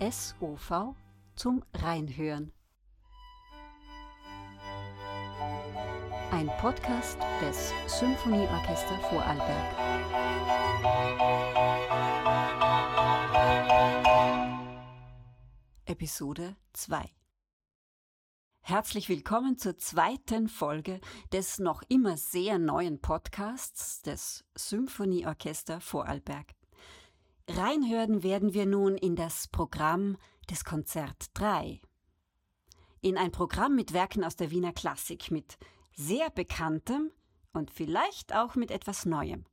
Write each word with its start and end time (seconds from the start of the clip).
SOV 0.00 0.94
zum 1.36 1.62
Reinhören. 1.72 2.52
Ein 6.32 6.48
Podcast 6.58 7.18
des 7.40 7.72
Symphonieorchester 7.86 8.98
Vorarlberg. 9.08 9.76
Episode 15.86 16.56
2 16.72 17.19
Herzlich 18.62 19.08
willkommen 19.08 19.58
zur 19.58 19.78
zweiten 19.78 20.48
Folge 20.48 21.00
des 21.32 21.58
noch 21.58 21.82
immer 21.88 22.16
sehr 22.16 22.58
neuen 22.58 23.00
Podcasts 23.00 24.00
des 24.02 24.44
Symphonieorchester 24.54 25.80
Vorarlberg. 25.80 26.54
Reinhören 27.48 28.22
werden 28.22 28.54
wir 28.54 28.66
nun 28.66 28.96
in 28.96 29.16
das 29.16 29.48
Programm 29.48 30.16
des 30.48 30.64
Konzert 30.64 31.30
3. 31.34 31.80
In 33.00 33.16
ein 33.16 33.32
Programm 33.32 33.74
mit 33.74 33.92
Werken 33.92 34.22
aus 34.22 34.36
der 34.36 34.52
Wiener 34.52 34.72
Klassik, 34.72 35.32
mit 35.32 35.58
sehr 35.92 36.30
bekanntem 36.30 37.10
und 37.52 37.72
vielleicht 37.72 38.34
auch 38.36 38.54
mit 38.54 38.70
etwas 38.70 39.04
Neuem, 39.04 39.46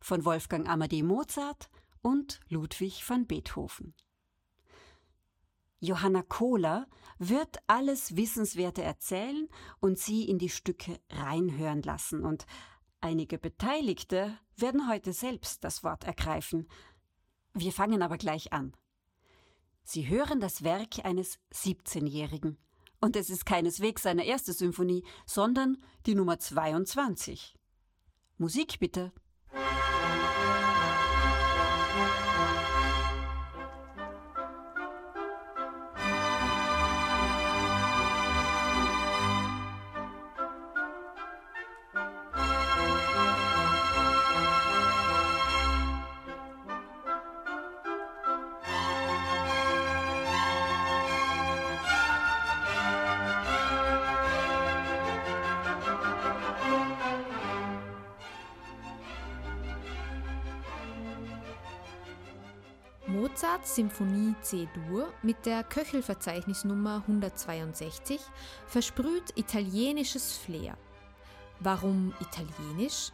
von 0.00 0.24
Wolfgang 0.24 0.68
Amadee 0.68 1.04
Mozart 1.04 1.70
und 2.02 2.40
Ludwig 2.48 3.08
van 3.08 3.26
Beethoven. 3.26 3.94
Johanna 5.84 6.22
Kohler 6.22 6.86
wird 7.18 7.58
alles 7.66 8.16
Wissenswerte 8.16 8.82
erzählen 8.82 9.48
und 9.80 9.98
Sie 9.98 10.24
in 10.28 10.38
die 10.38 10.48
Stücke 10.48 10.98
reinhören 11.10 11.82
lassen. 11.82 12.24
Und 12.24 12.46
einige 13.00 13.38
Beteiligte 13.38 14.36
werden 14.56 14.88
heute 14.88 15.12
selbst 15.12 15.62
das 15.62 15.84
Wort 15.84 16.04
ergreifen. 16.04 16.68
Wir 17.52 17.72
fangen 17.72 18.02
aber 18.02 18.16
gleich 18.16 18.52
an. 18.52 18.74
Sie 19.84 20.08
hören 20.08 20.40
das 20.40 20.64
Werk 20.64 21.04
eines 21.04 21.38
17-Jährigen. 21.52 22.56
Und 23.00 23.16
es 23.16 23.28
ist 23.28 23.44
keineswegs 23.44 24.02
seine 24.02 24.24
erste 24.24 24.54
Symphonie, 24.54 25.04
sondern 25.26 25.76
die 26.06 26.14
Nummer 26.14 26.38
22. 26.38 27.54
Musik 28.38 28.78
bitte. 28.80 29.12
Mozarts 63.14 63.76
Symphonie 63.76 64.34
C-Dur 64.42 65.12
mit 65.22 65.46
der 65.46 65.62
Köchelverzeichnisnummer 65.62 66.96
162 67.06 68.20
versprüht 68.66 69.32
italienisches 69.36 70.36
Flair. 70.36 70.76
Warum 71.60 72.12
italienisch? 72.20 73.12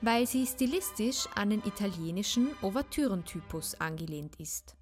Weil 0.00 0.26
sie 0.26 0.44
stilistisch 0.44 1.28
an 1.36 1.50
den 1.50 1.62
italienischen 1.64 2.50
Ouvertürentypus 2.62 3.76
angelehnt 3.76 4.34
ist. 4.40 4.74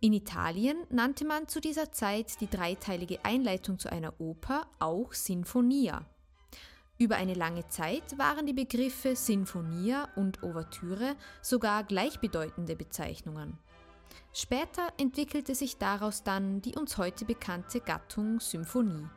In 0.00 0.14
Italien 0.14 0.78
nannte 0.90 1.24
man 1.24 1.46
zu 1.46 1.60
dieser 1.60 1.92
Zeit 1.92 2.40
die 2.40 2.50
dreiteilige 2.50 3.24
Einleitung 3.24 3.78
zu 3.78 3.88
einer 3.92 4.20
Oper 4.20 4.66
auch 4.80 5.12
Sinfonia. 5.12 6.04
Über 7.02 7.16
eine 7.16 7.34
lange 7.34 7.66
Zeit 7.66 8.16
waren 8.16 8.46
die 8.46 8.52
Begriffe 8.52 9.16
Sinfonia 9.16 10.08
und 10.14 10.44
Ouvertüre 10.44 11.16
sogar 11.40 11.82
gleichbedeutende 11.82 12.76
Bezeichnungen. 12.76 13.58
Später 14.32 14.86
entwickelte 14.98 15.56
sich 15.56 15.78
daraus 15.78 16.22
dann 16.22 16.62
die 16.62 16.76
uns 16.76 16.98
heute 16.98 17.24
bekannte 17.24 17.80
Gattung 17.80 18.38
Symphonie. 18.38 19.08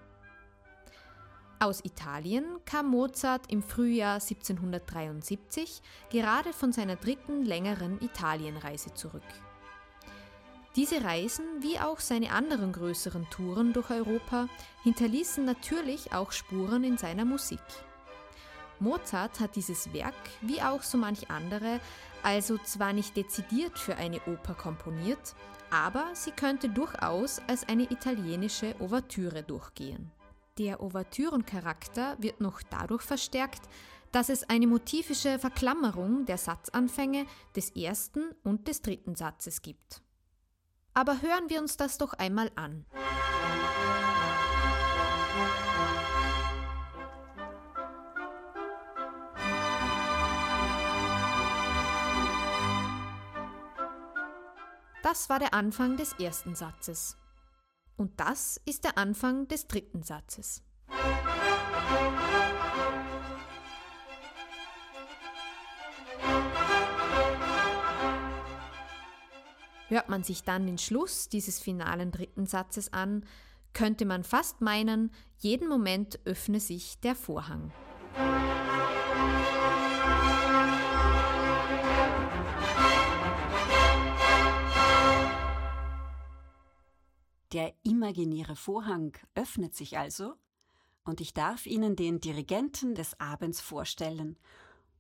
Aus 1.60 1.86
Italien 1.86 2.46
kam 2.66 2.90
Mozart 2.90 3.52
im 3.52 3.62
Frühjahr 3.62 4.16
1773 4.16 5.84
gerade 6.10 6.54
von 6.54 6.72
seiner 6.72 6.96
dritten 6.96 7.46
längeren 7.46 8.02
Italienreise 8.02 8.96
zurück. 8.96 9.22
Diese 10.76 11.04
Reisen, 11.06 11.46
wie 11.62 11.80
auch 11.80 12.02
seine 12.02 12.32
anderen 12.32 12.74
größeren 12.74 13.30
Touren 13.30 13.72
durch 13.72 13.90
Europa, 13.92 14.50
hinterließen 14.84 15.46
natürlich 15.46 16.12
auch 16.12 16.34
Spuren 16.34 16.84
in 16.84 16.98
seiner 16.98 17.24
Musik. 17.24 17.62
Mozart 18.80 19.40
hat 19.40 19.56
dieses 19.56 19.94
Werk, 19.94 20.14
wie 20.42 20.62
auch 20.62 20.84
so 20.84 20.98
manch 20.98 21.32
andere, 21.32 21.80
also 22.24 22.58
zwar 22.58 22.92
nicht 22.92 23.16
dezidiert 23.16 23.80
für 23.80 23.96
eine 23.96 24.20
Oper 24.28 24.54
komponiert, 24.54 25.34
aber 25.72 26.10
sie 26.14 26.32
könnte 26.32 26.68
durchaus 26.68 27.40
als 27.48 27.68
eine 27.70 27.84
italienische 27.84 28.76
Ouvertüre 28.82 29.44
durchgehen. 29.44 30.12
Der 30.58 30.82
Ouvertürencharakter 30.82 32.18
wird 32.20 32.42
noch 32.42 32.62
dadurch 32.70 33.02
verstärkt, 33.02 33.62
dass 34.12 34.28
es 34.28 34.50
eine 34.50 34.68
motivische 34.68 35.40
Verklammerung 35.40 36.26
der 36.26 36.38
Satzanfänge 36.38 37.26
des 37.56 37.70
ersten 37.72 38.34
und 38.44 38.68
des 38.68 38.82
dritten 38.82 39.16
Satzes 39.16 39.62
gibt. 39.62 40.05
Aber 40.98 41.22
hören 41.22 41.50
wir 41.50 41.60
uns 41.60 41.76
das 41.76 41.98
doch 41.98 42.14
einmal 42.14 42.50
an. 42.56 42.86
Das 55.04 55.30
war 55.30 55.38
der 55.38 55.54
Anfang 55.54 55.98
des 55.98 56.14
ersten 56.14 56.56
Satzes. 56.56 57.18
Und 57.98 58.20
das 58.20 58.60
ist 58.66 58.86
der 58.86 58.98
Anfang 58.98 59.48
des 59.50 59.68
dritten 59.68 60.02
Satzes. 60.02 60.64
Hört 69.96 70.10
man 70.10 70.24
sich 70.24 70.44
dann 70.44 70.66
den 70.66 70.78
Schluss 70.78 71.30
dieses 71.30 71.58
finalen 71.62 72.12
dritten 72.12 72.48
Satzes 72.48 72.92
an, 72.92 73.24
könnte 73.72 74.04
man 74.04 74.26
fast 74.26 74.60
meinen, 74.60 75.10
jeden 75.38 75.70
Moment 75.70 76.20
öffne 76.26 76.60
sich 76.60 77.00
der 77.00 77.16
Vorhang. 77.16 77.72
Der 87.54 87.74
imaginäre 87.84 88.58
Vorhang 88.58 89.18
öffnet 89.34 89.76
sich 89.76 89.98
also, 89.98 90.34
und 91.06 91.22
ich 91.22 91.34
darf 91.34 91.66
Ihnen 91.66 91.96
den 91.96 92.20
Dirigenten 92.20 92.96
des 92.96 93.18
Abends 93.22 93.62
vorstellen 93.62 94.38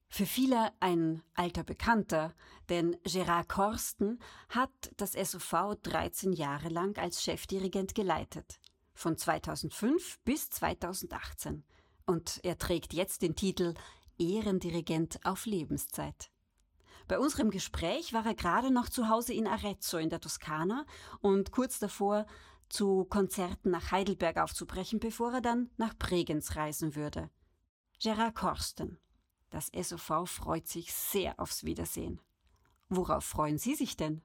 für 0.07 0.25
viele 0.25 0.71
ein 0.79 1.21
alter 1.33 1.63
Bekannter, 1.63 2.33
denn 2.69 2.97
Gerard 3.03 3.49
Korsten 3.49 4.19
hat 4.49 4.71
das 4.97 5.13
SOV 5.13 5.75
13 5.83 6.33
Jahre 6.33 6.69
lang 6.69 6.97
als 6.97 7.23
Chefdirigent 7.23 7.95
geleitet, 7.95 8.59
von 8.93 9.17
2005 9.17 10.19
bis 10.23 10.49
2018. 10.49 11.63
Und 12.05 12.39
er 12.43 12.57
trägt 12.57 12.93
jetzt 12.93 13.21
den 13.23 13.35
Titel 13.35 13.73
Ehrendirigent 14.17 15.19
auf 15.25 15.45
Lebenszeit. 15.45 16.31
Bei 17.07 17.19
unserem 17.19 17.51
Gespräch 17.51 18.13
war 18.13 18.25
er 18.25 18.35
gerade 18.35 18.71
noch 18.71 18.89
zu 18.89 19.09
Hause 19.09 19.33
in 19.33 19.47
Arezzo 19.47 19.97
in 19.97 20.09
der 20.09 20.21
Toskana 20.21 20.85
und 21.21 21.51
kurz 21.51 21.77
davor 21.77 22.25
zu 22.69 23.05
Konzerten 23.05 23.69
nach 23.69 23.91
Heidelberg 23.91 24.37
aufzubrechen, 24.37 24.99
bevor 24.99 25.33
er 25.33 25.41
dann 25.41 25.69
nach 25.77 25.95
Bregenz 25.95 26.55
reisen 26.55 26.95
würde. 26.95 27.29
Gerard 27.99 28.35
Korsten. 28.35 28.99
Das 29.49 29.67
SOV 29.67 30.27
freut 30.29 30.67
sich 30.67 30.93
sehr 30.93 31.39
aufs 31.39 31.63
Wiedersehen. 31.63 32.19
Worauf 32.89 33.25
freuen 33.25 33.57
Sie 33.57 33.75
sich 33.75 33.97
denn? 33.97 34.21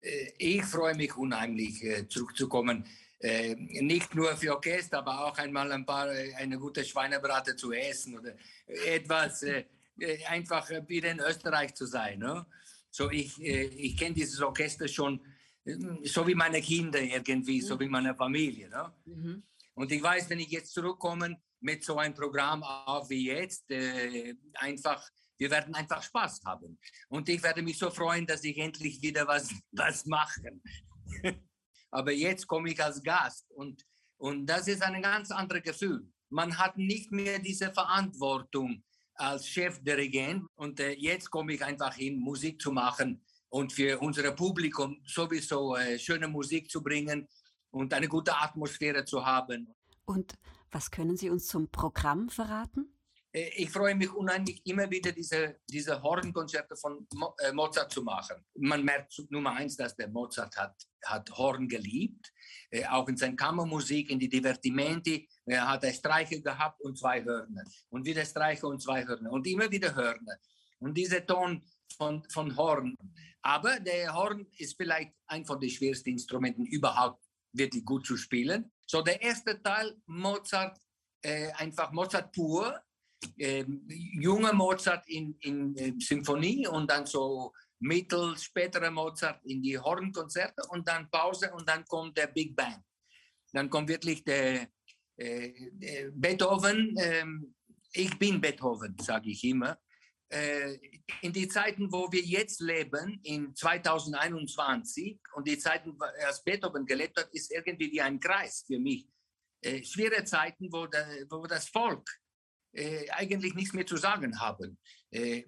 Äh, 0.00 0.32
ich 0.38 0.64
freue 0.64 0.94
mich 0.94 1.16
unheimlich, 1.16 1.82
äh, 1.84 2.08
zurückzukommen. 2.08 2.86
Äh, 3.20 3.54
nicht 3.56 4.14
nur 4.14 4.36
für 4.36 4.54
Orchester, 4.54 4.98
aber 4.98 5.26
auch 5.26 5.38
einmal 5.38 5.72
ein 5.72 5.84
paar, 5.84 6.08
eine 6.08 6.58
gute 6.58 6.84
Schweinebrate 6.84 7.56
zu 7.56 7.72
essen 7.72 8.16
oder 8.16 8.36
etwas 8.66 9.44
einfach 10.28 10.70
wieder 10.86 11.10
in 11.10 11.18
Österreich 11.18 11.74
zu 11.74 11.86
sein. 11.86 12.20
Ne? 12.20 12.46
So, 12.90 13.10
ich, 13.10 13.36
ich 13.42 13.96
kenne 13.96 14.14
dieses 14.14 14.40
Orchester 14.40 14.86
schon 14.86 15.20
so 16.04 16.26
wie 16.26 16.36
meine 16.36 16.62
Kinder 16.62 17.00
irgendwie, 17.00 17.60
so 17.60 17.74
mhm. 17.74 17.80
wie 17.80 17.88
meine 17.88 18.14
Familie. 18.14 18.68
Ne? 18.68 18.92
Mhm. 19.06 19.42
Und 19.74 19.90
ich 19.90 20.00
weiß, 20.00 20.30
wenn 20.30 20.38
ich 20.38 20.50
jetzt 20.50 20.72
zurückkomme, 20.72 21.40
mit 21.60 21.84
so 21.84 21.96
einem 21.96 22.14
Programm 22.14 22.62
auch 22.62 23.08
wie 23.08 23.26
jetzt, 23.26 23.70
äh, 23.70 24.34
einfach 24.54 25.02
Wir 25.40 25.50
werden 25.50 25.72
einfach 25.74 26.02
Spaß 26.02 26.40
haben. 26.44 26.78
Und 27.08 27.28
ich 27.28 27.40
werde 27.44 27.62
mich 27.62 27.78
so 27.78 27.90
freuen, 27.90 28.26
dass 28.26 28.42
ich 28.42 28.58
endlich 28.58 29.00
wieder 29.00 29.24
was, 29.26 29.48
was 29.72 30.04
mache. 30.06 30.60
Aber 31.90 32.12
jetzt 32.12 32.46
komme 32.46 32.70
ich 32.72 32.82
als 32.82 33.02
Gast 33.02 33.50
und, 33.52 33.84
und 34.16 34.46
das 34.46 34.66
ist 34.66 34.82
ein 34.82 35.00
ganz 35.00 35.30
anderes 35.30 35.62
Gefühl. 35.62 36.06
Man 36.28 36.58
hat 36.58 36.76
nicht 36.76 37.12
mehr 37.12 37.38
diese 37.38 37.72
Verantwortung 37.72 38.82
als 39.14 39.46
Chefdirigent 39.46 40.46
und 40.56 40.80
äh, 40.80 40.92
jetzt 40.92 41.30
komme 41.30 41.54
ich 41.54 41.64
einfach 41.64 41.94
hin, 41.94 42.18
Musik 42.18 42.60
zu 42.60 42.72
machen 42.72 43.24
und 43.48 43.72
für 43.72 43.98
unser 44.00 44.30
Publikum 44.32 45.00
sowieso 45.04 45.76
äh, 45.76 45.98
schöne 45.98 46.28
Musik 46.28 46.70
zu 46.70 46.82
bringen 46.82 47.26
und 47.70 47.92
eine 47.94 48.08
gute 48.08 48.36
Atmosphäre 48.36 49.04
zu 49.04 49.24
haben. 49.24 49.74
Und 50.04 50.34
was 50.70 50.90
können 50.90 51.16
Sie 51.16 51.30
uns 51.30 51.46
zum 51.46 51.70
Programm 51.70 52.28
verraten? 52.28 52.98
Äh, 53.32 53.50
ich 53.56 53.70
freue 53.70 53.94
mich 53.94 54.12
unheimlich, 54.12 54.64
immer 54.66 54.90
wieder 54.90 55.12
diese, 55.12 55.60
diese 55.68 56.02
Hornkonzerte 56.02 56.76
von 56.76 57.06
äh, 57.38 57.52
Mozart 57.52 57.92
zu 57.92 58.02
machen. 58.02 58.36
Man 58.56 58.84
merkt 58.84 59.14
Nummer 59.30 59.52
eins, 59.52 59.76
dass 59.76 59.96
der 59.96 60.08
Mozart 60.08 60.56
hat, 60.56 60.74
hat 61.04 61.30
Horn 61.30 61.68
geliebt, 61.68 62.32
äh, 62.70 62.84
auch 62.86 63.08
in 63.08 63.16
seiner 63.16 63.36
Kammermusik, 63.36 64.10
in 64.10 64.18
die 64.18 64.28
Divertimenti. 64.28 65.28
Er 65.46 65.68
hat 65.68 65.84
ein 65.84 65.94
Streicher 65.94 66.40
gehabt 66.40 66.80
und 66.82 66.98
zwei 66.98 67.22
Hörner 67.22 67.64
und 67.90 68.04
wieder 68.04 68.24
Streicher 68.24 68.68
und 68.68 68.82
zwei 68.82 69.06
Hörner 69.06 69.30
und 69.30 69.46
immer 69.46 69.70
wieder 69.70 69.94
Hörner. 69.94 70.36
Und 70.80 70.94
dieser 70.94 71.26
Ton 71.26 71.62
von, 71.96 72.22
von 72.30 72.56
Horn. 72.56 72.94
Aber 73.42 73.80
der 73.80 74.14
Horn 74.14 74.46
ist 74.58 74.76
vielleicht 74.76 75.12
ein 75.26 75.44
von 75.44 75.58
den 75.60 75.70
schwersten 75.70 76.10
Instrumenten 76.10 76.64
überhaupt, 76.66 77.24
wirklich 77.52 77.84
gut 77.84 78.06
zu 78.06 78.16
spielen. 78.16 78.70
So 78.90 79.02
der 79.02 79.20
erste 79.20 79.62
Teil 79.62 79.94
Mozart, 80.06 80.78
äh, 81.22 81.50
einfach 81.52 81.92
Mozart 81.92 82.32
pur, 82.32 82.80
äh, 83.36 83.64
junger 84.20 84.52
Mozart 84.52 85.06
in, 85.08 85.36
in 85.40 85.76
äh, 85.76 85.92
Symphonie 85.98 86.66
und 86.66 86.90
dann 86.90 87.04
so 87.04 87.52
mittel 87.80 88.36
spätere 88.38 88.90
Mozart 88.90 89.44
in 89.44 89.62
die 89.62 89.78
Hornkonzerte 89.78 90.62
und 90.70 90.88
dann 90.88 91.10
Pause 91.10 91.52
und 91.52 91.68
dann 91.68 91.84
kommt 91.84 92.16
der 92.16 92.28
Big 92.28 92.56
Bang. 92.56 92.82
Dann 93.52 93.68
kommt 93.68 93.88
wirklich 93.88 94.24
der, 94.24 94.68
äh, 95.18 96.10
Beethoven. 96.12 96.94
Ähm, 96.98 97.54
ich 97.92 98.18
bin 98.18 98.40
Beethoven, 98.40 98.96
sage 99.00 99.30
ich 99.30 99.44
immer. 99.44 99.78
Äh, 100.30 100.78
in 101.22 101.32
die 101.32 101.48
Zeiten, 101.48 101.90
wo 101.90 102.12
wir 102.12 102.20
jetzt 102.20 102.60
leben, 102.60 103.18
in 103.22 103.54
2021 103.54 105.18
und 105.34 105.48
die 105.48 105.58
Zeiten, 105.58 105.96
als 106.26 106.44
Beethoven 106.44 106.84
gelebt 106.84 107.18
hat, 107.18 107.32
ist 107.32 107.50
irgendwie 107.50 107.90
wie 107.90 108.00
ein 108.02 108.20
Kreis 108.20 108.64
für 108.66 108.78
mich. 108.78 109.08
Äh, 109.62 109.82
schwere 109.82 110.24
Zeiten, 110.24 110.70
wo, 110.70 110.86
der, 110.86 111.26
wo 111.30 111.46
das 111.46 111.68
Volk 111.68 112.08
äh, 112.72 113.08
eigentlich 113.10 113.54
nichts 113.54 113.72
mehr 113.72 113.86
zu 113.86 113.96
sagen 113.96 114.38
haben. 114.38 114.78
Äh, 115.10 115.44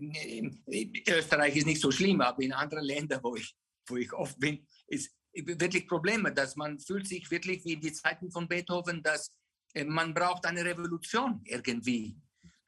Österreich 1.06 1.56
ist 1.56 1.66
nicht 1.66 1.82
so 1.82 1.90
schlimm, 1.90 2.20
aber 2.22 2.42
in 2.42 2.52
anderen 2.52 2.84
Ländern, 2.84 3.20
wo 3.22 3.36
ich, 3.36 3.54
wo 3.86 3.96
ich 3.96 4.12
oft 4.14 4.38
bin, 4.40 4.66
ist 4.86 5.14
wirklich 5.32 5.86
Probleme, 5.86 6.32
dass 6.32 6.56
man 6.56 6.78
fühlt 6.80 7.06
sich 7.06 7.30
wirklich 7.30 7.64
wie 7.64 7.74
in 7.74 7.80
die 7.80 7.92
Zeiten 7.92 8.30
von 8.30 8.48
Beethoven, 8.48 9.02
dass 9.02 9.30
äh, 9.74 9.84
man 9.84 10.14
braucht 10.14 10.46
eine 10.46 10.64
Revolution 10.64 11.42
irgendwie. 11.44 12.16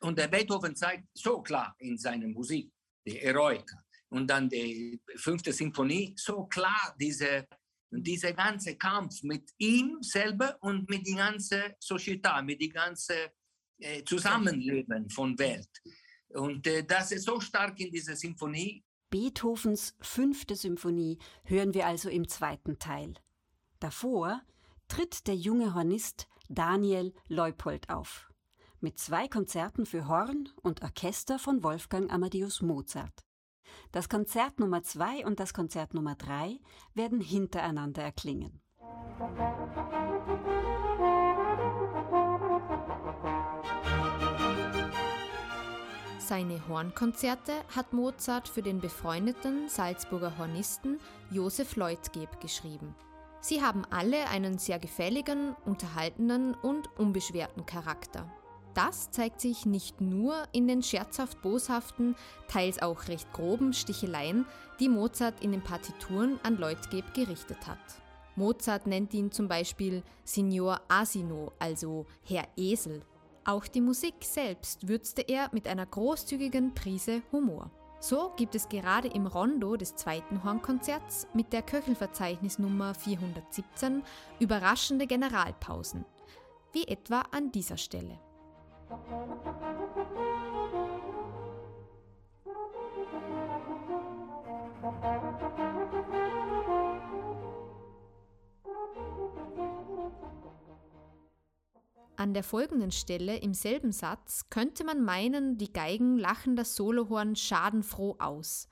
Und 0.03 0.19
der 0.19 0.29
Beethoven 0.29 0.75
zeigt 0.75 1.07
so 1.15 1.43
klar 1.43 1.75
in 1.79 1.97
seiner 1.97 2.29
Musik, 2.29 2.71
die 3.07 3.21
Eroica 3.21 3.77
und 4.11 4.29
dann 4.29 4.49
die 4.49 5.01
fünfte 5.17 5.53
Sinfonie, 5.53 6.15
so 6.17 6.45
klar 6.47 6.95
diese, 7.01 7.47
dieser 7.91 8.33
ganze 8.33 8.77
Kampf 8.77 9.23
mit 9.23 9.51
ihm 9.59 9.99
selber 10.03 10.57
und 10.61 10.89
mit 10.89 11.07
der 11.07 11.17
ganzen 11.17 11.63
Società, 11.81 12.43
mit 12.43 12.61
der 12.61 12.69
ganzen 12.69 13.17
äh, 13.79 14.05
Zusammenleben 14.05 15.09
von 15.09 15.39
Welt. 15.39 15.71
Und 16.29 16.67
äh, 16.67 16.85
das 16.85 17.13
ist 17.13 17.25
so 17.25 17.41
stark 17.41 17.79
in 17.81 17.91
dieser 17.91 18.17
Symphonie. 18.17 18.85
Beethovens 19.11 19.95
fünfte 20.01 20.57
Symphonie 20.57 21.19
hören 21.45 21.75
wir 21.75 21.87
also 21.87 22.09
im 22.09 22.29
zweiten 22.29 22.79
Teil. 22.79 23.15
Davor 23.79 24.43
tritt 24.89 25.27
der 25.27 25.37
junge 25.37 25.75
Hornist 25.75 26.29
Daniel 26.49 27.15
Leupold 27.29 27.89
auf. 27.89 28.32
Mit 28.85 28.99
zwei 28.99 29.29
Konzerten 29.29 29.87
für 29.87 30.09
Horn 30.09 30.49
und 30.61 30.83
Orchester 30.83 31.39
von 31.39 31.63
Wolfgang 31.63 32.13
Amadeus 32.13 32.63
Mozart. 32.63 33.23
Das 33.93 34.09
Konzert 34.09 34.59
Nummer 34.59 34.83
zwei 34.83 35.25
und 35.25 35.39
das 35.39 35.55
Konzert 35.55 35.95
Nummer 35.95 36.17
drei 36.17 36.59
werden 36.93 37.21
hintereinander 37.21 38.03
erklingen. 38.03 38.61
Seine 46.19 46.67
Hornkonzerte 46.67 47.53
hat 47.77 47.93
Mozart 47.93 48.49
für 48.49 48.63
den 48.63 48.81
befreundeten 48.81 49.69
Salzburger 49.69 50.37
Hornisten 50.39 50.99
Josef 51.31 51.77
Leutgeb 51.77 52.41
geschrieben. 52.41 52.97
Sie 53.41 53.63
haben 53.63 53.85
alle 53.91 54.29
einen 54.29 54.59
sehr 54.59 54.81
gefälligen, 54.81 55.55
unterhaltenen 55.67 56.55
und 56.55 56.91
unbeschwerten 56.99 57.65
Charakter. 57.65 58.29
Das 58.75 59.11
zeigt 59.11 59.41
sich 59.41 59.67
nicht 59.67 60.01
nur 60.01 60.35
in 60.53 60.67
den 60.67 60.83
scherzhaft 60.83 61.43
boshaften, 61.43 62.17
teils 62.49 62.81
auch 62.81 63.09
recht 63.09 63.33
groben 63.33 63.73
Sticheleien, 63.73 64.47
die 64.81 64.89
Mozart 64.89 65.43
in 65.43 65.53
den 65.53 65.63
Partituren 65.63 66.41
an 66.43 66.57
Leutgeb 66.57 67.13
gerichtet 67.13 67.67
hat. 67.67 67.79
Mozart 68.35 68.87
nennt 68.87 69.13
ihn 69.13 69.31
zum 69.31 69.47
Beispiel 69.47 70.03
Signor 70.25 70.81
Asino, 70.89 71.53
also 71.59 72.07
Herr 72.23 72.49
Esel, 72.57 73.03
auch 73.45 73.67
die 73.67 73.81
Musik 73.81 74.15
selbst 74.21 74.87
würzte 74.87 75.23
er 75.23 75.49
mit 75.53 75.67
einer 75.67 75.85
großzügigen 75.85 76.75
Prise 76.75 77.23
Humor. 77.33 77.73
So 77.99 78.33
gibt 78.37 78.55
es 78.55 78.69
gerade 78.69 79.09
im 79.09 79.27
Rondo 79.27 79.77
des 79.77 79.97
zweiten 79.97 80.45
Hornkonzerts 80.45 81.27
mit 81.35 81.53
der 81.53 81.63
Köchelverzeichnisnummer 81.63 82.95
417 82.95 84.03
überraschende 84.39 85.09
Generalpausen, 85.09 86.05
wie 86.73 86.87
etwa 86.87 87.23
an 87.33 87.51
dieser 87.51 87.77
Stelle. 87.77 88.19
An 102.17 102.35
der 102.35 102.45
folgenden 102.45 102.91
Stelle 102.93 103.39
im 103.39 103.55
selben 103.55 103.93
Satz 103.93 104.51
könnte 104.51 104.85
man 104.85 105.03
meinen, 105.03 105.57
die 105.57 105.73
Geigen 105.73 106.19
lachen 106.19 106.55
das 106.55 106.77
Solohorn 106.77 107.35
schadenfroh 107.35 108.17
aus. 108.19 108.69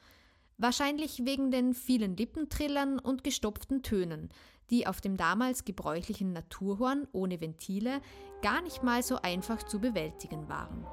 Wahrscheinlich 0.59 1.25
wegen 1.25 1.51
den 1.51 1.73
vielen 1.73 2.17
Lippentrillern 2.17 2.99
und 2.99 3.25
gestopften 3.25 3.83
Tönen, 3.83 4.29
die 4.71 4.87
auf 4.87 5.01
dem 5.01 5.17
damals 5.17 5.65
gebräuchlichen 5.65 6.33
Naturhorn 6.33 7.07
ohne 7.13 7.41
Ventile 7.41 8.01
gar 8.43 8.63
nicht 8.63 8.83
mal 8.83 9.03
so 9.03 9.21
einfach 9.21 9.63
zu 9.63 9.81
bewältigen 9.81 10.49
waren. 10.49 10.87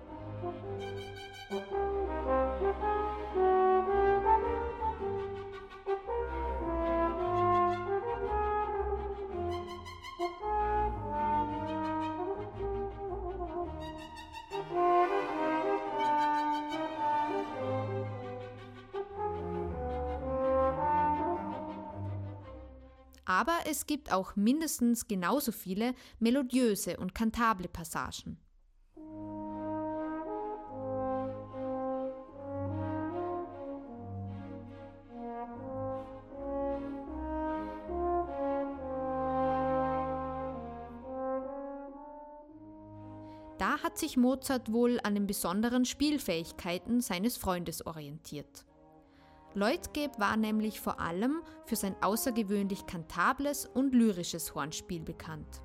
Aber 23.28 23.58
es 23.66 23.86
gibt 23.86 24.12
auch 24.12 24.36
mindestens 24.38 25.08
genauso 25.08 25.52
viele 25.52 25.94
melodiöse 26.20 26.98
und 26.98 27.14
kantable 27.14 27.68
Passagen. 27.68 28.38
Da 43.58 43.84
hat 43.84 43.98
sich 43.98 44.16
Mozart 44.16 44.72
wohl 44.72 45.00
an 45.04 45.16
den 45.16 45.28
besonderen 45.28 45.84
Spielfähigkeiten 45.84 47.02
seines 47.02 47.36
Freundes 47.36 47.86
orientiert. 47.86 48.66
Leutgeb 49.58 50.20
war 50.20 50.38
nämlich 50.38 50.80
vor 50.80 51.00
allem 51.00 51.42
für 51.66 51.76
sein 51.76 51.96
außergewöhnlich 52.00 52.86
kantables 52.86 53.66
und 53.66 53.96
lyrisches 53.96 54.54
Hornspiel 54.54 55.02
bekannt. 55.02 55.64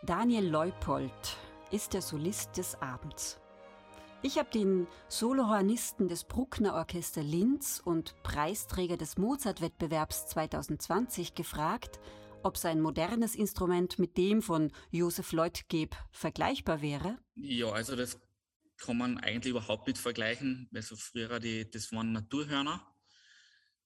Daniel 0.00 0.48
Leupold 0.48 1.12
ist 1.70 1.92
der 1.92 2.00
Solist 2.00 2.56
des 2.56 2.80
Abends. 2.80 3.38
Ich 4.20 4.36
habe 4.36 4.50
den 4.50 4.88
Solohornisten 5.08 6.08
des 6.08 6.24
Bruckner 6.24 6.74
Orchester 6.74 7.22
Linz 7.22 7.80
und 7.84 8.20
Preisträger 8.24 8.96
des 8.96 9.16
Mozart-Wettbewerbs 9.16 10.26
2020 10.26 11.36
gefragt, 11.36 12.00
ob 12.42 12.56
sein 12.56 12.80
modernes 12.80 13.36
Instrument 13.36 14.00
mit 14.00 14.16
dem 14.16 14.42
von 14.42 14.72
Josef 14.90 15.30
Leutgeb 15.30 15.94
vergleichbar 16.10 16.82
wäre. 16.82 17.16
Ja, 17.36 17.70
also 17.70 17.94
das 17.94 18.18
kann 18.76 18.98
man 18.98 19.18
eigentlich 19.18 19.52
überhaupt 19.52 19.86
nicht 19.86 19.98
vergleichen. 19.98 20.68
Also 20.74 20.96
früher, 20.96 21.38
die, 21.38 21.70
das 21.70 21.92
waren 21.92 22.10
Naturhörner. 22.10 22.84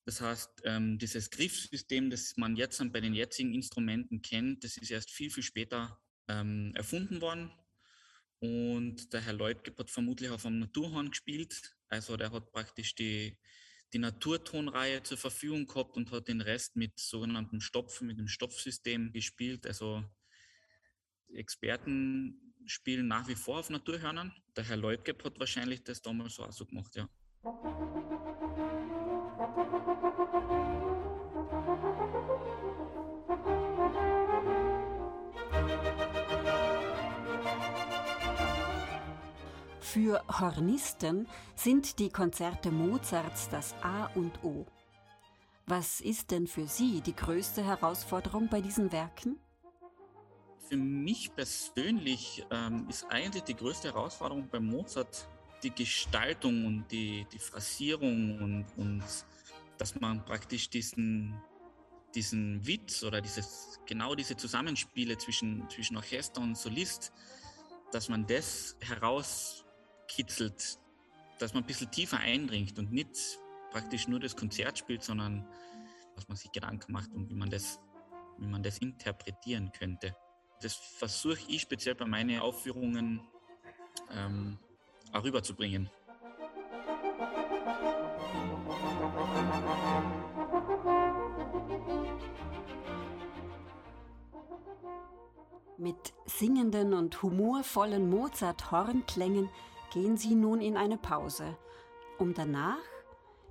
Das 0.06 0.22
heißt, 0.22 0.62
ähm, 0.64 0.98
dieses 0.98 1.28
Griffsystem, 1.28 2.08
das 2.08 2.38
man 2.38 2.56
jetzt 2.56 2.82
bei 2.90 3.00
den 3.00 3.12
jetzigen 3.12 3.52
Instrumenten 3.52 4.22
kennt, 4.22 4.64
das 4.64 4.78
ist 4.78 4.90
erst 4.90 5.10
viel, 5.10 5.30
viel 5.30 5.42
später 5.42 6.00
ähm, 6.26 6.72
erfunden 6.74 7.20
worden. 7.20 7.52
Und 8.42 9.12
der 9.12 9.20
Herr 9.20 9.34
Leutgeb 9.34 9.78
hat 9.78 9.88
vermutlich 9.88 10.28
auf 10.30 10.44
einem 10.44 10.58
Naturhorn 10.58 11.10
gespielt. 11.10 11.76
Also 11.86 12.16
der 12.16 12.32
hat 12.32 12.50
praktisch 12.50 12.96
die, 12.96 13.38
die 13.92 14.00
Naturtonreihe 14.00 15.00
zur 15.04 15.16
Verfügung 15.16 15.68
gehabt 15.68 15.96
und 15.96 16.10
hat 16.10 16.26
den 16.26 16.40
Rest 16.40 16.74
mit 16.74 16.98
sogenannten 16.98 17.60
Stopfen, 17.60 18.08
mit 18.08 18.18
dem 18.18 18.26
Stopfsystem 18.26 19.12
gespielt. 19.12 19.64
Also 19.64 20.02
Experten 21.32 22.56
spielen 22.66 23.06
nach 23.06 23.28
wie 23.28 23.36
vor 23.36 23.60
auf 23.60 23.70
Naturhörnern. 23.70 24.32
Der 24.56 24.64
Herr 24.64 24.76
Leutgeb 24.76 25.22
hat 25.22 25.38
wahrscheinlich 25.38 25.84
das 25.84 26.02
damals 26.02 26.40
auch 26.40 26.50
so 26.50 26.66
gemacht, 26.66 26.96
ja. 26.96 27.08
Für 39.92 40.24
Hornisten 40.26 41.28
sind 41.54 41.98
die 41.98 42.08
Konzerte 42.08 42.70
Mozarts 42.70 43.50
das 43.50 43.74
A 43.82 44.06
und 44.14 44.42
O. 44.42 44.64
Was 45.66 46.00
ist 46.00 46.30
denn 46.30 46.46
für 46.46 46.66
Sie 46.66 47.02
die 47.02 47.14
größte 47.14 47.62
Herausforderung 47.62 48.48
bei 48.48 48.62
diesen 48.62 48.90
Werken? 48.90 49.38
Für 50.66 50.78
mich 50.78 51.36
persönlich 51.36 52.42
ähm, 52.50 52.86
ist 52.88 53.04
eigentlich 53.10 53.42
die 53.42 53.54
größte 53.54 53.88
Herausforderung 53.88 54.48
bei 54.50 54.60
Mozart 54.60 55.28
die 55.62 55.74
Gestaltung 55.74 56.64
und 56.64 56.90
die, 56.90 57.26
die 57.30 57.38
Phrasierung 57.38 58.40
und, 58.40 58.64
und 58.78 59.04
dass 59.76 60.00
man 60.00 60.24
praktisch 60.24 60.70
diesen, 60.70 61.34
diesen 62.14 62.66
Witz 62.66 63.02
oder 63.02 63.20
dieses, 63.20 63.78
genau 63.84 64.14
diese 64.14 64.38
Zusammenspiele 64.38 65.18
zwischen, 65.18 65.68
zwischen 65.68 65.98
Orchester 65.98 66.40
und 66.40 66.56
Solist, 66.56 67.12
dass 67.90 68.08
man 68.08 68.26
das 68.26 68.74
heraus 68.80 69.66
kitzelt, 70.14 70.78
dass 71.38 71.54
man 71.54 71.62
ein 71.62 71.66
bisschen 71.66 71.90
tiefer 71.90 72.18
eindringt 72.18 72.78
und 72.78 72.92
nicht 72.92 73.38
praktisch 73.70 74.06
nur 74.06 74.20
das 74.20 74.36
Konzert 74.36 74.78
spielt, 74.78 75.02
sondern 75.02 75.48
dass 76.14 76.28
man 76.28 76.36
sich 76.36 76.52
Gedanken 76.52 76.92
macht 76.92 77.12
und 77.12 77.30
wie 77.30 77.34
man 77.34 77.50
das, 77.50 77.80
wie 78.38 78.46
man 78.46 78.62
das 78.62 78.78
interpretieren 78.78 79.72
könnte. 79.72 80.14
Das 80.60 80.74
versuche 80.74 81.40
ich 81.48 81.62
speziell 81.62 81.94
bei 81.94 82.04
meinen 82.04 82.38
Aufführungen 82.40 83.20
ähm, 84.10 84.58
auch 85.12 85.24
rüberzubringen. 85.24 85.90
Mit 95.78 96.14
singenden 96.26 96.94
und 96.94 97.22
humorvollen 97.22 98.08
Mozart-Hornklängen 98.08 99.50
gehen 99.92 100.16
Sie 100.16 100.34
nun 100.34 100.60
in 100.60 100.76
eine 100.76 100.96
Pause, 100.96 101.56
um 102.18 102.32
danach 102.32 102.78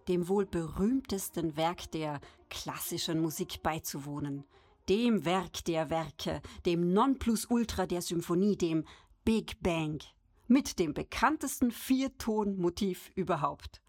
dem 0.08 0.28
wohl 0.28 0.48
berühmtesten 0.48 1.56
Werk 1.56 1.92
der 1.92 2.20
klassischen 2.50 3.22
Musik 3.22 3.62
beizuwohnen, 3.62 4.44
dem 4.90 5.24
Werk 5.24 5.64
der 5.66 5.92
Werke, 5.92 6.42
dem 6.66 6.92
Nonplusultra 6.92 7.86
der 7.86 8.02
Symphonie, 8.02 8.58
dem 8.58 8.86
Big 9.24 9.62
Bang, 9.62 10.00
mit 10.48 10.80
dem 10.80 10.96
bekanntesten 10.96 11.70
Viertonmotiv 11.70 13.12
überhaupt. 13.14 13.82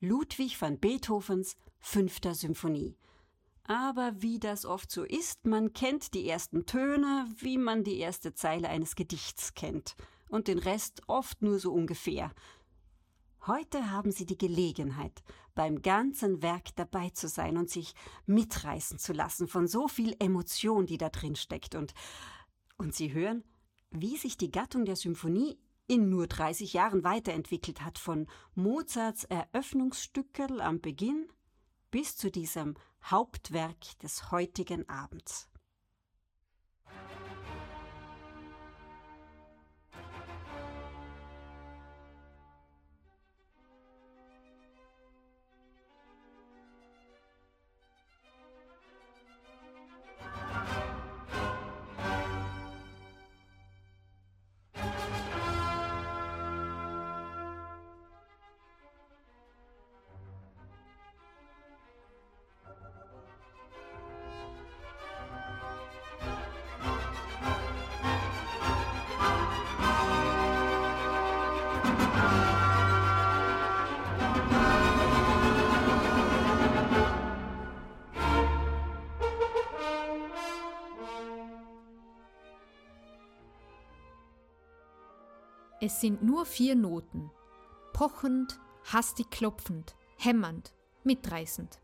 Ludwig 0.00 0.58
van 0.60 0.78
Beethovens 0.78 1.56
fünfter 1.78 2.34
Symphonie. 2.34 2.96
Aber 3.64 4.14
wie 4.16 4.38
das 4.38 4.64
oft 4.64 4.90
so 4.90 5.04
ist, 5.04 5.44
man 5.44 5.74
kennt 5.74 6.14
die 6.14 6.26
ersten 6.26 6.64
Töne, 6.64 7.28
wie 7.36 7.58
man 7.58 7.84
die 7.84 7.98
erste 7.98 8.32
Zeile 8.32 8.70
eines 8.70 8.96
Gedichts 8.96 9.52
kennt 9.52 9.94
und 10.30 10.48
den 10.48 10.58
Rest 10.58 11.02
oft 11.06 11.42
nur 11.42 11.58
so 11.58 11.72
ungefähr. 11.72 12.32
Heute 13.46 13.90
haben 13.90 14.12
Sie 14.12 14.26
die 14.26 14.36
Gelegenheit, 14.36 15.22
beim 15.54 15.80
ganzen 15.82 16.42
Werk 16.42 16.76
dabei 16.76 17.10
zu 17.10 17.26
sein 17.26 17.56
und 17.56 17.70
sich 17.70 17.94
mitreißen 18.26 18.98
zu 18.98 19.12
lassen 19.12 19.48
von 19.48 19.66
so 19.66 19.88
viel 19.88 20.14
Emotion, 20.18 20.86
die 20.86 20.98
da 20.98 21.08
drin 21.08 21.36
steckt. 21.36 21.74
Und, 21.74 21.94
und 22.76 22.94
Sie 22.94 23.12
hören, 23.12 23.44
wie 23.90 24.16
sich 24.16 24.36
die 24.36 24.50
Gattung 24.50 24.84
der 24.84 24.96
Symphonie 24.96 25.58
in 25.86 26.08
nur 26.08 26.26
30 26.26 26.74
Jahren 26.74 27.02
weiterentwickelt 27.02 27.82
hat, 27.82 27.98
von 27.98 28.28
Mozarts 28.54 29.24
Eröffnungsstückel 29.24 30.60
am 30.60 30.80
Beginn 30.80 31.26
bis 31.90 32.16
zu 32.16 32.30
diesem 32.30 32.74
Hauptwerk 33.02 33.98
des 34.00 34.30
heutigen 34.30 34.88
Abends. 34.88 35.48
Es 85.82 85.98
sind 85.98 86.22
nur 86.22 86.44
vier 86.44 86.74
Noten. 86.74 87.30
Pochend, 87.94 88.60
hastig 88.92 89.30
klopfend, 89.30 89.96
hämmernd, 90.18 90.74
mitreißend. 91.04 91.80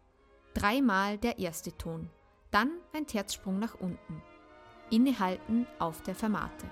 Dreimal 0.53 1.17
der 1.17 1.38
erste 1.38 1.73
Ton, 1.79 2.11
dann 2.50 2.73
ein 2.93 3.07
Terzsprung 3.07 3.59
nach 3.59 3.75
unten. 3.81 4.23
Innehalten 4.91 5.67
auf 5.79 6.03
der 6.03 6.15
Fermate. 6.15 6.71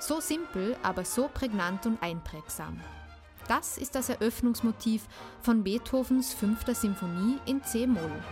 So 0.00 0.18
simpel, 0.18 0.76
aber 0.82 1.04
so 1.04 1.30
prägnant 1.32 1.86
und 1.86 2.02
einprägsam. 2.02 2.80
Das 3.46 3.78
ist 3.78 3.94
das 3.94 4.08
Eröffnungsmotiv 4.08 5.06
von 5.40 5.62
Beethovens 5.62 6.34
fünfter 6.34 6.74
Symphonie 6.74 7.38
in 7.46 7.62
C-Moll. 7.62 8.22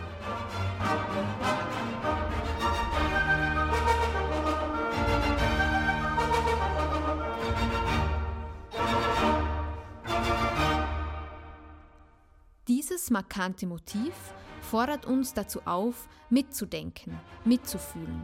Markante 13.13 13.65
Motiv 13.65 14.13
fordert 14.59 15.05
uns 15.05 15.33
dazu 15.33 15.61
auf, 15.65 16.09
mitzudenken, 16.29 17.17
mitzufühlen. 17.45 18.23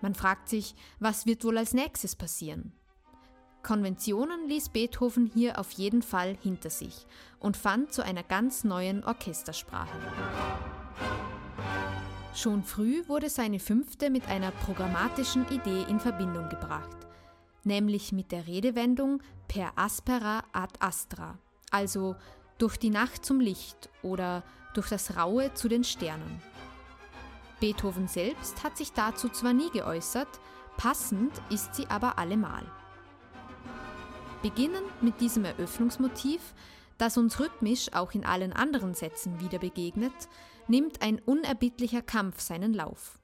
Man 0.00 0.16
fragt 0.16 0.48
sich, 0.48 0.74
was 0.98 1.26
wird 1.26 1.44
wohl 1.44 1.58
als 1.58 1.74
nächstes 1.74 2.16
passieren? 2.16 2.72
Konventionen 3.62 4.48
ließ 4.48 4.70
Beethoven 4.70 5.26
hier 5.32 5.60
auf 5.60 5.70
jeden 5.72 6.02
Fall 6.02 6.36
hinter 6.42 6.70
sich 6.70 7.06
und 7.38 7.56
fand 7.56 7.92
zu 7.92 8.04
einer 8.04 8.24
ganz 8.24 8.64
neuen 8.64 9.04
Orchestersprache. 9.04 9.96
Schon 12.34 12.64
früh 12.64 13.06
wurde 13.06 13.28
seine 13.28 13.60
fünfte 13.60 14.10
mit 14.10 14.26
einer 14.26 14.50
programmatischen 14.50 15.46
Idee 15.50 15.84
in 15.88 16.00
Verbindung 16.00 16.48
gebracht, 16.48 16.96
nämlich 17.62 18.10
mit 18.10 18.32
der 18.32 18.46
Redewendung 18.48 19.22
per 19.46 19.72
aspera 19.76 20.42
ad 20.52 20.72
astra, 20.80 21.38
also 21.70 22.16
durch 22.58 22.76
die 22.76 22.90
Nacht 22.90 23.24
zum 23.24 23.40
Licht 23.40 23.90
oder 24.02 24.42
durch 24.74 24.88
das 24.88 25.16
Raue 25.16 25.52
zu 25.54 25.68
den 25.68 25.84
Sternen. 25.84 26.42
Beethoven 27.60 28.08
selbst 28.08 28.64
hat 28.64 28.76
sich 28.76 28.92
dazu 28.92 29.28
zwar 29.28 29.52
nie 29.52 29.70
geäußert, 29.70 30.28
passend 30.76 31.32
ist 31.50 31.74
sie 31.74 31.86
aber 31.86 32.18
allemal. 32.18 32.64
Beginnend 34.42 35.02
mit 35.02 35.20
diesem 35.20 35.44
Eröffnungsmotiv, 35.44 36.40
das 36.98 37.16
uns 37.16 37.38
rhythmisch 37.38 37.92
auch 37.92 38.12
in 38.12 38.24
allen 38.24 38.52
anderen 38.52 38.94
Sätzen 38.94 39.40
wieder 39.40 39.60
begegnet, 39.60 40.12
nimmt 40.66 41.02
ein 41.02 41.20
unerbittlicher 41.20 42.02
Kampf 42.02 42.40
seinen 42.40 42.74
Lauf. 42.74 43.20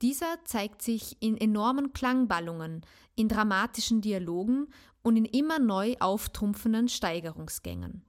Dieser 0.00 0.42
zeigt 0.44 0.82
sich 0.82 1.16
in 1.20 1.36
enormen 1.36 1.92
Klangballungen, 1.92 2.84
in 3.14 3.28
dramatischen 3.28 4.00
Dialogen 4.00 4.68
und 5.02 5.16
in 5.16 5.24
immer 5.24 5.58
neu 5.58 5.94
auftrumpfenden 6.00 6.88
Steigerungsgängen. 6.88 8.02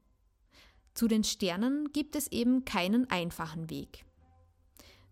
Zu 0.96 1.10
den 1.10 1.26
Sternen 1.26 1.92
gibt 1.92 2.16
es 2.16 2.32
eben 2.32 2.64
keinen 2.64 3.10
einfachen 3.12 3.70
Weg. 3.70 4.06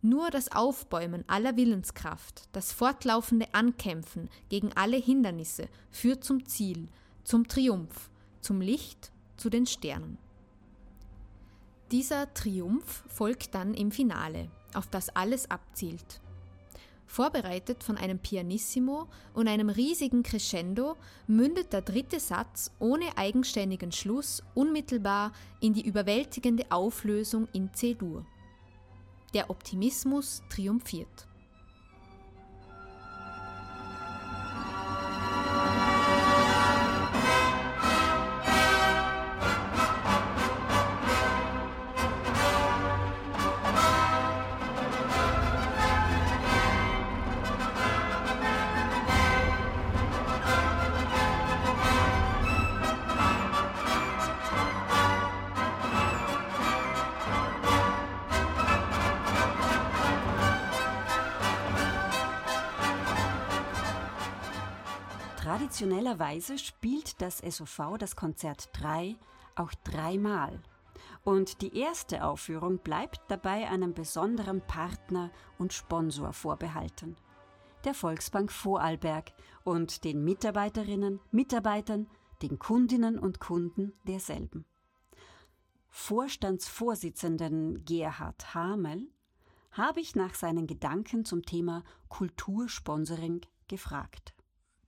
Nur 0.01 0.31
das 0.31 0.49
Aufbäumen 0.51 1.25
aller 1.27 1.57
Willenskraft, 1.57 2.47
das 2.53 2.71
fortlaufende 2.71 3.53
Ankämpfen 3.53 4.29
gegen 4.47 4.71
alle 4.73 4.95
Hindernisse 4.95 5.67
führt 5.91 6.23
zum 6.23 6.45
Ziel, 6.45 6.87
zum 7.25 7.49
Triumph, 7.49 8.09
zum 8.39 8.61
Licht, 8.61 9.11
zu 9.35 9.49
den 9.49 9.65
Sternen. 9.65 10.17
Dieser 11.91 12.33
Triumph 12.33 13.03
folgt 13.09 13.53
dann 13.53 13.73
im 13.73 13.91
Finale, 13.91 14.49
auf 14.73 14.87
das 14.87 15.09
alles 15.09 15.51
abzielt. 15.51 16.21
Vorbereitet 17.13 17.83
von 17.83 17.95
einem 17.95 18.17
Pianissimo 18.17 19.07
und 19.35 19.47
einem 19.47 19.69
riesigen 19.69 20.23
Crescendo 20.23 20.97
mündet 21.27 21.71
der 21.71 21.83
dritte 21.83 22.19
Satz 22.19 22.71
ohne 22.79 23.15
eigenständigen 23.15 23.91
Schluss 23.91 24.41
unmittelbar 24.55 25.31
in 25.59 25.75
die 25.75 25.85
überwältigende 25.85 26.65
Auflösung 26.71 27.47
in 27.53 27.71
C-Dur. 27.71 28.25
Der 29.35 29.51
Optimismus 29.51 30.41
triumphiert. 30.49 31.27
Traditionellerweise 65.73 66.59
spielt 66.59 67.19
das 67.19 67.39
SOV 67.39 67.97
das 67.97 68.15
Konzert 68.15 68.69
3 68.73 69.15
auch 69.55 69.73
dreimal. 69.83 70.61
Und 71.23 71.63
die 71.63 71.75
erste 71.75 72.25
Aufführung 72.25 72.77
bleibt 72.77 73.21
dabei 73.27 73.67
einem 73.67 73.95
besonderen 73.95 74.61
Partner 74.61 75.31
und 75.57 75.73
Sponsor 75.73 76.31
vorbehalten. 76.31 77.15
Der 77.85 77.95
Volksbank 77.95 78.51
Vorarlberg 78.51 79.33
und 79.63 80.03
den 80.03 80.23
Mitarbeiterinnen, 80.23 81.19
Mitarbeitern, 81.31 82.05
den 82.43 82.59
Kundinnen 82.59 83.17
und 83.17 83.39
Kunden 83.39 83.93
derselben. 84.03 84.65
Vorstandsvorsitzenden 85.89 87.83
Gerhard 87.83 88.53
Hamel 88.53 89.07
habe 89.71 90.01
ich 90.01 90.15
nach 90.15 90.35
seinen 90.35 90.67
Gedanken 90.67 91.25
zum 91.25 91.41
Thema 91.41 91.83
Kultursponsoring 92.09 93.41
gefragt. 93.67 94.35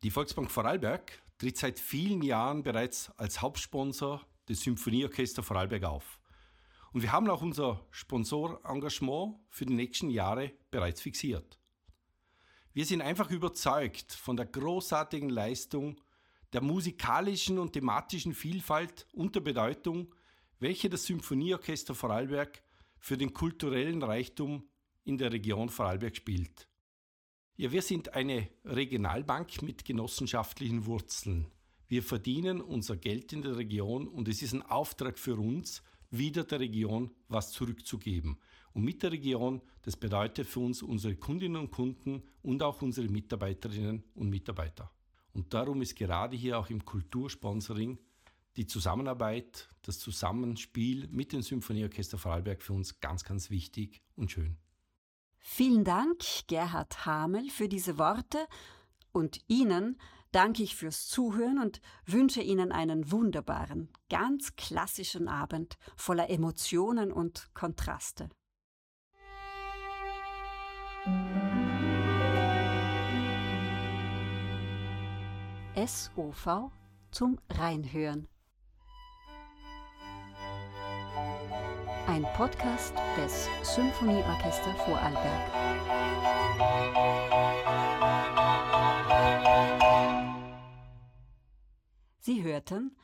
Die 0.05 0.12
Volksbank 0.12 0.51
Vorarlberg 0.51 1.19
tritt 1.39 1.57
seit 1.57 1.79
vielen 1.79 2.21
Jahren 2.21 2.62
bereits 2.62 3.09
als 3.17 3.41
Hauptsponsor 3.41 4.24
des 4.47 4.62
Symphonieorchester 4.62 5.41
Vorarlberg 5.41 5.83
auf. 5.83 6.19
Und 6.93 7.01
wir 7.01 7.12
haben 7.12 7.27
auch 7.27 7.41
unser 7.41 7.83
Sponsorengagement 7.89 9.39
für 9.50 9.65
die 9.65 9.73
nächsten 9.73 10.12
Jahre 10.12 10.51
bereits 10.69 11.01
fixiert. 11.01 11.58
Wir 12.71 12.86
sind 12.86 13.01
einfach 13.01 13.32
überzeugt 13.32 14.13
von 14.13 14.38
der 14.38 14.45
großartigen 14.45 15.32
Leistung, 15.32 15.99
der 16.53 16.62
musikalischen 16.62 17.58
und 17.58 17.73
thematischen 17.73 18.36
Vielfalt 18.36 19.08
und 19.12 19.34
der 19.34 19.41
Bedeutung, 19.41 20.13
welche 20.60 20.88
das 20.88 21.06
Symphonieorchester 21.06 21.95
Vorarlberg 21.95 22.62
für 22.99 23.17
den 23.17 23.34
kulturellen 23.34 24.03
Reichtum 24.03 24.69
in 25.03 25.17
der 25.17 25.34
Region 25.34 25.69
Vorarlberg 25.69 26.15
spielt. 26.15 26.69
Ja, 27.58 27.72
wir 27.72 27.82
sind 27.82 28.13
eine 28.13 28.50
Regionalbank 28.65 29.62
mit 29.62 29.86
genossenschaftlichen 29.86 30.86
Wurzeln. 30.88 31.48
Wir 31.88 32.04
verdienen 32.04 32.60
unser 32.60 32.98
Geld 32.98 33.32
in 33.32 33.44
der 33.44 33.56
Region 33.56 34.10
und 34.10 34.28
es 34.28 34.41
ist 34.41 34.52
ein 34.52 34.62
Auftrag 34.62 35.18
für 35.18 35.38
uns, 35.38 35.82
wieder 36.12 36.44
der 36.44 36.60
Region 36.60 37.12
was 37.30 37.54
zurückzugeben. 37.54 38.38
Und 38.74 38.84
mit 38.84 39.04
der 39.04 39.13
Region, 39.13 39.62
das 39.84 39.96
bedeutet 39.96 40.48
für 40.48 40.60
uns 40.60 40.82
unsere 40.82 41.15
Kundinnen 41.15 41.56
und 41.56 41.72
Kunden 41.72 42.24
und 42.41 42.62
auch 42.62 42.82
unsere 42.82 43.08
Mitarbeiterinnen 43.08 44.04
und 44.15 44.30
Mitarbeiter. 44.30 44.91
Und 45.32 45.54
darum 45.54 45.82
ist 45.82 45.96
gerade 45.96 46.36
hier 46.36 46.60
auch 46.60 46.70
im 46.70 46.84
Kultursponsoring 46.84 47.98
die 48.58 48.68
Zusammenarbeit, 48.68 49.70
das 49.82 50.00
Zusammenspiel 50.00 51.08
mit 51.08 51.32
dem 51.32 51.41
Symphonieorchester 51.41 52.18
Vorarlberg 52.18 52.62
für 52.62 52.74
uns 52.74 53.00
ganz, 53.00 53.24
ganz 53.24 53.50
wichtig 53.50 54.02
und 54.18 54.30
schön. 54.30 54.58
Vielen 55.47 55.84
Dank, 55.86 56.23
Gerhard 56.47 57.05
Hamel, 57.05 57.49
für 57.51 57.69
diese 57.69 57.99
Worte 57.99 58.47
und 59.12 59.39
Ihnen 59.47 60.01
danke 60.31 60.63
ich 60.63 60.75
fürs 60.75 61.08
Zuhören 61.08 61.60
und 61.60 61.81
wünsche 62.03 62.41
Ihnen 62.41 62.71
einen 62.71 63.12
wunderbaren, 63.12 63.89
ganz 64.10 64.55
klassischen 64.55 65.27
Abend 65.27 65.77
voller 65.95 66.31
Emotionen 66.31 67.13
und 67.13 67.53
Kontraste. 67.53 68.27
SOV 75.75 76.71
zum 77.12 77.38
Reinhören. 77.49 78.27
Ein 82.15 82.23
Podcast 82.32 82.93
des 83.17 83.49
Symphonieorchester 83.62 84.73
Vorarlberg. 84.86 85.51
Sie 92.19 92.41
hörten 92.41 92.95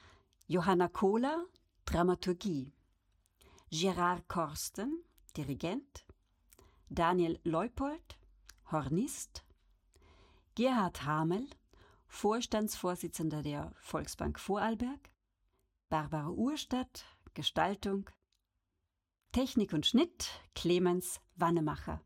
Johanna 0.48 0.88
Kohler, 0.88 1.44
Dramaturgie, 1.84 2.72
Gerard 3.70 4.30
Korsten, 4.30 5.04
Dirigent, 5.36 6.06
Daniel 6.88 7.38
Leupold, 7.44 8.18
Hornist, 8.72 9.44
Gerhard 10.56 11.04
Hamel, 11.04 11.50
Vorstandsvorsitzender 12.08 13.42
der 13.42 13.74
Volksbank 13.76 14.40
Vorarlberg, 14.40 15.12
Barbara 15.90 16.30
Urstadt, 16.30 17.04
Gestaltung, 17.34 18.10
Technik 19.32 19.72
und 19.72 19.86
Schnitt 19.86 20.28
Clemens 20.56 21.22
Wannemacher. 21.38 22.02